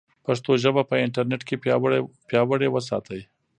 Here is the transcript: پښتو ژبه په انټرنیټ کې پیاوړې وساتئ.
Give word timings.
پښتو 0.25 0.51
ژبه 0.63 0.81
په 0.89 0.95
انټرنیټ 1.05 1.41
کې 1.47 1.55
پیاوړې 2.29 2.67
وساتئ. 2.71 3.21